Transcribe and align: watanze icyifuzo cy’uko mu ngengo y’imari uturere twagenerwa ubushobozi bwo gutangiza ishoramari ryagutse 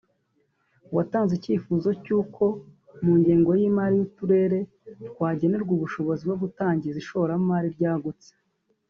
watanze 0.95 1.31
icyifuzo 1.35 1.89
cy’uko 2.03 2.43
mu 3.03 3.13
ngengo 3.19 3.49
y’imari 3.59 3.95
uturere 4.07 4.59
twagenerwa 5.09 5.71
ubushobozi 5.77 6.21
bwo 6.25 6.37
gutangiza 6.43 6.97
ishoramari 7.03 7.67
ryagutse 7.77 8.29